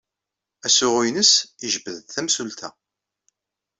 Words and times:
Asuɣu-nnes 0.65 1.33
yejbed-d 1.63 2.07
tamsulta. 2.13 2.69